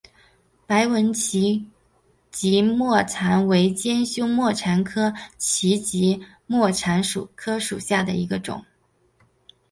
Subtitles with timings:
[0.65, 1.67] 白纹歧
[2.31, 7.29] 脊沫蝉为尖胸沫蝉科歧脊沫蝉属
[7.79, 8.65] 下的一个种。